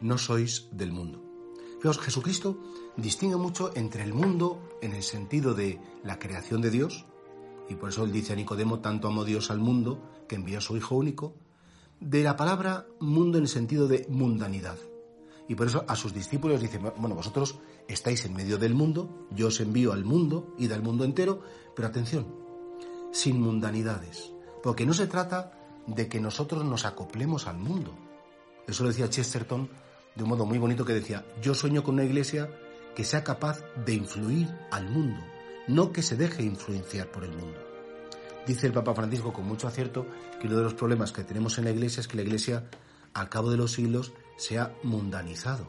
no 0.00 0.18
sois 0.18 0.68
del 0.72 0.92
mundo. 0.92 1.22
Fijaos, 1.78 2.00
Jesucristo 2.00 2.58
distingue 2.96 3.36
mucho 3.36 3.70
entre 3.76 4.02
el 4.02 4.12
mundo 4.12 4.60
en 4.82 4.92
el 4.92 5.02
sentido 5.02 5.54
de 5.54 5.80
la 6.02 6.18
creación 6.18 6.60
de 6.60 6.70
Dios, 6.70 7.04
y 7.68 7.74
por 7.74 7.90
eso 7.90 8.04
él 8.04 8.12
dice 8.12 8.32
a 8.32 8.36
Nicodemo, 8.36 8.80
tanto 8.80 9.08
amó 9.08 9.24
Dios 9.24 9.50
al 9.50 9.58
mundo 9.58 10.02
que 10.28 10.36
envió 10.36 10.58
a 10.58 10.62
su 10.62 10.76
Hijo 10.76 10.96
único, 10.96 11.34
de 12.00 12.22
la 12.22 12.36
palabra 12.36 12.86
mundo 13.00 13.38
en 13.38 13.44
el 13.44 13.48
sentido 13.48 13.88
de 13.88 14.06
mundanidad. 14.08 14.76
Y 15.48 15.54
por 15.54 15.66
eso 15.66 15.84
a 15.88 15.96
sus 15.96 16.12
discípulos 16.12 16.60
dice, 16.60 16.78
bueno, 16.78 17.14
vosotros 17.14 17.58
estáis 17.86 18.24
en 18.24 18.34
medio 18.34 18.58
del 18.58 18.74
mundo, 18.74 19.26
yo 19.30 19.48
os 19.48 19.60
envío 19.60 19.92
al 19.92 20.04
mundo 20.04 20.54
y 20.58 20.66
del 20.66 20.82
mundo 20.82 21.04
entero, 21.04 21.40
pero 21.74 21.88
atención, 21.88 22.26
sin 23.12 23.40
mundanidades, 23.40 24.32
porque 24.62 24.84
no 24.84 24.92
se 24.92 25.06
trata 25.06 25.52
de 25.86 26.08
que 26.08 26.20
nosotros 26.20 26.64
nos 26.64 26.84
acoplemos 26.84 27.46
al 27.46 27.58
mundo. 27.58 27.94
Eso 28.66 28.82
lo 28.82 28.90
decía 28.90 29.08
Chesterton 29.08 29.70
de 30.18 30.24
un 30.24 30.30
modo 30.30 30.44
muy 30.44 30.58
bonito 30.58 30.84
que 30.84 30.92
decía, 30.92 31.24
yo 31.40 31.54
sueño 31.54 31.84
con 31.84 31.94
una 31.94 32.04
iglesia 32.04 32.50
que 32.96 33.04
sea 33.04 33.22
capaz 33.22 33.62
de 33.86 33.94
influir 33.94 34.48
al 34.72 34.90
mundo, 34.90 35.22
no 35.68 35.92
que 35.92 36.02
se 36.02 36.16
deje 36.16 36.42
influenciar 36.42 37.06
por 37.12 37.22
el 37.22 37.30
mundo. 37.30 37.60
Dice 38.44 38.66
el 38.66 38.72
Papa 38.72 38.96
Francisco 38.96 39.32
con 39.32 39.46
mucho 39.46 39.68
acierto 39.68 40.06
que 40.40 40.48
uno 40.48 40.56
de 40.56 40.64
los 40.64 40.74
problemas 40.74 41.12
que 41.12 41.22
tenemos 41.22 41.56
en 41.58 41.66
la 41.66 41.70
iglesia 41.70 42.00
es 42.00 42.08
que 42.08 42.16
la 42.16 42.24
iglesia 42.24 42.68
al 43.14 43.28
cabo 43.28 43.48
de 43.48 43.58
los 43.58 43.70
siglos 43.70 44.12
se 44.36 44.58
ha 44.58 44.74
mundanizado. 44.82 45.68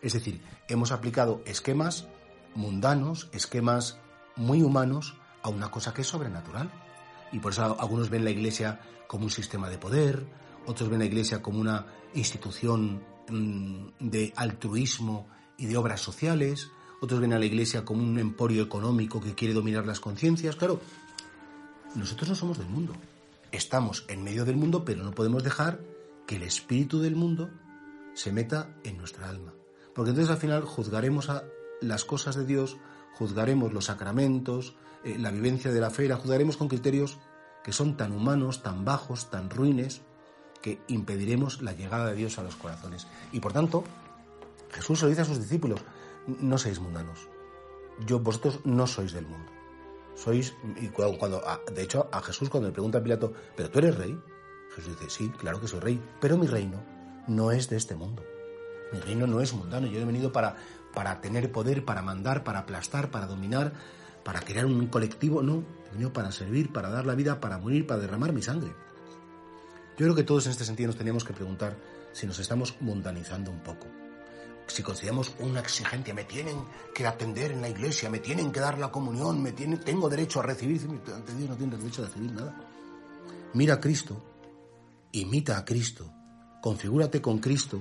Es 0.00 0.12
decir, 0.12 0.42
hemos 0.68 0.92
aplicado 0.92 1.42
esquemas 1.44 2.06
mundanos, 2.54 3.28
esquemas 3.32 3.98
muy 4.36 4.62
humanos 4.62 5.16
a 5.42 5.48
una 5.48 5.72
cosa 5.72 5.92
que 5.92 6.02
es 6.02 6.06
sobrenatural. 6.06 6.70
Y 7.32 7.40
por 7.40 7.50
eso 7.50 7.76
algunos 7.80 8.10
ven 8.10 8.22
la 8.22 8.30
iglesia 8.30 8.80
como 9.08 9.24
un 9.24 9.30
sistema 9.30 9.68
de 9.68 9.78
poder, 9.78 10.24
otros 10.66 10.88
ven 10.88 11.00
la 11.00 11.04
iglesia 11.04 11.42
como 11.42 11.58
una 11.58 11.86
institución 12.14 13.17
de 13.28 14.32
altruismo 14.36 15.28
y 15.56 15.66
de 15.66 15.76
obras 15.76 16.00
sociales, 16.00 16.70
otros 17.00 17.20
ven 17.20 17.32
a 17.32 17.38
la 17.38 17.46
iglesia 17.46 17.84
como 17.84 18.02
un 18.02 18.18
emporio 18.18 18.62
económico 18.62 19.20
que 19.20 19.34
quiere 19.34 19.54
dominar 19.54 19.86
las 19.86 20.00
conciencias. 20.00 20.56
Claro, 20.56 20.80
nosotros 21.94 22.28
no 22.28 22.34
somos 22.34 22.58
del 22.58 22.68
mundo. 22.68 22.94
Estamos 23.52 24.04
en 24.08 24.24
medio 24.24 24.44
del 24.44 24.56
mundo, 24.56 24.84
pero 24.84 25.02
no 25.02 25.12
podemos 25.12 25.42
dejar 25.42 25.80
que 26.26 26.36
el 26.36 26.42
espíritu 26.42 27.00
del 27.00 27.16
mundo 27.16 27.50
se 28.14 28.32
meta 28.32 28.74
en 28.84 28.98
nuestra 28.98 29.28
alma. 29.28 29.54
Porque 29.94 30.10
entonces 30.10 30.32
al 30.32 30.40
final 30.40 30.64
juzgaremos 30.64 31.30
las 31.80 32.04
cosas 32.04 32.36
de 32.36 32.44
Dios, 32.44 32.76
juzgaremos 33.14 33.72
los 33.72 33.86
sacramentos, 33.86 34.74
eh, 35.04 35.16
la 35.18 35.30
vivencia 35.30 35.72
de 35.72 35.80
la 35.80 35.90
fe, 35.90 36.08
la 36.08 36.16
juzgaremos 36.16 36.56
con 36.56 36.68
criterios 36.68 37.18
que 37.64 37.72
son 37.72 37.96
tan 37.96 38.12
humanos, 38.12 38.62
tan 38.62 38.84
bajos, 38.84 39.30
tan 39.30 39.50
ruines, 39.50 40.02
que 40.62 40.80
impediremos 40.88 41.62
la 41.62 41.72
llegada 41.72 42.06
de 42.06 42.14
Dios 42.14 42.38
a 42.38 42.42
los 42.42 42.56
corazones. 42.56 43.06
Y 43.32 43.40
por 43.40 43.52
tanto, 43.52 43.84
Jesús 44.70 45.02
lo 45.02 45.08
dice 45.08 45.22
a 45.22 45.24
sus 45.24 45.40
discípulos, 45.40 45.80
no 46.26 46.58
seáis 46.58 46.80
mundanos. 46.80 47.28
Yo, 48.06 48.20
vosotros 48.20 48.60
no 48.64 48.86
sois 48.86 49.12
del 49.12 49.26
mundo. 49.26 49.50
Sois, 50.14 50.54
y 50.80 50.88
cuando, 50.88 51.42
de 51.72 51.82
hecho, 51.82 52.08
a 52.12 52.20
Jesús 52.22 52.48
cuando 52.50 52.68
le 52.68 52.72
pregunta 52.72 52.98
a 52.98 53.02
Pilato, 53.02 53.32
¿pero 53.56 53.70
tú 53.70 53.78
eres 53.78 53.96
rey? 53.96 54.18
Jesús 54.74 54.98
dice, 54.98 55.10
sí, 55.10 55.28
claro 55.30 55.60
que 55.60 55.68
soy 55.68 55.80
rey, 55.80 56.02
pero 56.20 56.36
mi 56.36 56.46
reino 56.46 56.82
no 57.26 57.52
es 57.52 57.68
de 57.68 57.76
este 57.76 57.94
mundo. 57.94 58.22
Mi 58.92 59.00
reino 59.00 59.26
no 59.26 59.40
es 59.40 59.52
mundano. 59.52 59.86
Yo 59.86 60.00
he 60.00 60.04
venido 60.04 60.32
para, 60.32 60.56
para 60.94 61.20
tener 61.20 61.52
poder, 61.52 61.84
para 61.84 62.02
mandar, 62.02 62.44
para 62.44 62.60
aplastar, 62.60 63.10
para 63.10 63.26
dominar, 63.26 63.72
para 64.24 64.40
crear 64.40 64.66
un 64.66 64.86
colectivo. 64.86 65.42
No, 65.42 65.62
he 65.86 65.92
venido 65.92 66.12
para 66.12 66.32
servir, 66.32 66.72
para 66.72 66.90
dar 66.90 67.06
la 67.06 67.14
vida, 67.14 67.40
para 67.40 67.58
morir, 67.58 67.86
para 67.86 68.00
derramar 68.00 68.32
mi 68.32 68.42
sangre. 68.42 68.72
Yo 69.98 70.06
creo 70.06 70.14
que 70.14 70.24
todos 70.24 70.46
en 70.46 70.52
este 70.52 70.64
sentido 70.64 70.86
nos 70.86 70.96
teníamos 70.96 71.24
que 71.24 71.32
preguntar 71.32 71.76
si 72.12 72.26
nos 72.26 72.38
estamos 72.38 72.76
mundanizando 72.80 73.50
un 73.50 73.60
poco 73.60 73.86
si 74.68 74.82
consideramos 74.82 75.34
una 75.40 75.60
exigencia, 75.60 76.14
me 76.14 76.24
tienen 76.24 76.62
que 76.94 77.06
atender 77.06 77.52
en 77.52 77.60
la 77.60 77.68
iglesia, 77.68 78.10
me 78.10 78.18
tienen 78.18 78.52
que 78.52 78.60
dar 78.60 78.78
la 78.78 78.90
comunión, 78.90 79.42
me 79.42 79.52
tienen, 79.52 79.80
tengo 79.80 80.08
derecho 80.08 80.40
a 80.40 80.42
recibir, 80.42 80.86
no 80.86 81.56
tienes 81.56 81.80
derecho 81.80 82.02
a 82.02 82.06
recibir 82.06 82.32
nada. 82.32 82.54
Mira 83.54 83.74
a 83.74 83.80
Cristo, 83.80 84.22
imita 85.12 85.58
a 85.58 85.64
Cristo, 85.64 86.12
configúrate 86.60 87.22
con 87.22 87.38
Cristo 87.38 87.80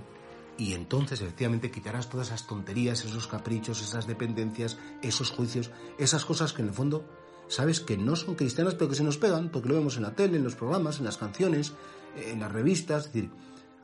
y 0.57 0.73
entonces 0.73 1.21
efectivamente 1.21 1.69
quitarás 1.69 2.09
todas 2.09 2.27
esas 2.27 2.47
tonterías, 2.47 3.03
esos 3.03 3.27
caprichos, 3.27 3.81
esas 3.81 4.07
dependencias, 4.07 4.77
esos 5.01 5.31
juicios, 5.31 5.71
esas 5.97 6.25
cosas 6.25 6.53
que 6.53 6.61
en 6.61 6.69
el 6.69 6.73
fondo 6.73 7.05
sabes 7.47 7.79
que 7.79 7.97
no 7.97 8.15
son 8.15 8.35
cristianas 8.35 8.75
pero 8.75 8.89
que 8.89 8.95
se 8.95 9.03
nos 9.03 9.17
pegan 9.17 9.49
porque 9.49 9.69
lo 9.69 9.75
vemos 9.75 9.97
en 9.97 10.03
la 10.03 10.15
tele, 10.15 10.37
en 10.37 10.43
los 10.43 10.55
programas, 10.55 10.99
en 10.99 11.05
las 11.05 11.17
canciones, 11.17 11.73
en 12.15 12.39
las 12.39 12.51
revistas, 12.51 13.07
es 13.07 13.13
decir, 13.13 13.31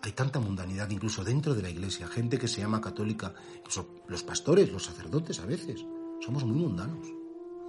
hay 0.01 0.11
tanta 0.11 0.39
mundanidad 0.39 0.89
incluso 0.89 1.23
dentro 1.23 1.55
de 1.55 1.61
la 1.61 1.69
iglesia, 1.69 2.07
gente 2.07 2.37
que 2.37 2.49
se 2.49 2.59
llama 2.59 2.81
católica, 2.81 3.33
incluso 3.57 3.87
los 4.07 4.21
pastores, 4.23 4.69
los 4.69 4.83
sacerdotes 4.83 5.39
a 5.39 5.45
veces. 5.45 5.85
Somos 6.19 6.43
muy 6.43 6.57
mundanos, 6.57 7.07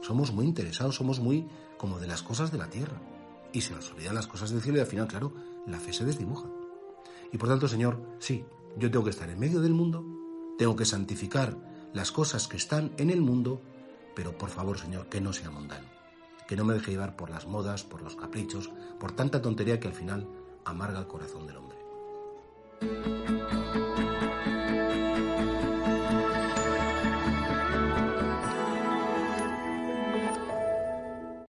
somos 0.02 0.32
muy 0.32 0.44
interesados, 0.44 0.96
somos 0.96 1.20
muy 1.20 1.46
como 1.78 2.00
de 2.00 2.08
las 2.08 2.24
cosas 2.24 2.50
de 2.50 2.58
la 2.58 2.68
tierra. 2.68 3.00
Y 3.52 3.60
se 3.60 3.72
nos 3.72 3.88
olvidan 3.92 4.16
las 4.16 4.26
cosas 4.26 4.50
del 4.50 4.62
cielo 4.62 4.78
y 4.78 4.80
al 4.80 4.88
final, 4.88 5.06
claro, 5.06 5.32
la 5.66 5.78
fe 5.78 5.92
se 5.92 6.04
desdibuja. 6.04 6.48
Y 7.32 7.38
por 7.38 7.48
tanto, 7.48 7.68
Señor, 7.68 8.00
sí, 8.18 8.44
yo 8.76 8.90
tengo 8.90 9.04
que 9.04 9.10
estar 9.10 9.30
en 9.30 9.38
medio 9.38 9.60
del 9.60 9.72
mundo, 9.72 10.04
tengo 10.58 10.74
que 10.74 10.84
santificar 10.84 11.56
las 11.92 12.10
cosas 12.10 12.48
que 12.48 12.56
están 12.56 12.92
en 12.98 13.10
el 13.10 13.20
mundo, 13.20 13.62
pero 14.14 14.36
por 14.36 14.50
favor, 14.50 14.78
Señor, 14.78 15.08
que 15.08 15.20
no 15.20 15.32
sea 15.32 15.50
mundano, 15.50 15.86
que 16.46 16.56
no 16.56 16.64
me 16.64 16.74
deje 16.74 16.92
llevar 16.92 17.16
por 17.16 17.30
las 17.30 17.46
modas, 17.46 17.84
por 17.84 18.02
los 18.02 18.16
caprichos, 18.16 18.70
por 18.98 19.12
tanta 19.12 19.42
tontería 19.42 19.80
que 19.80 19.88
al 19.88 19.94
final 19.94 20.26
amarga 20.64 21.00
el 21.00 21.06
corazón 21.06 21.46
del 21.46 21.56
hombre. 21.58 21.83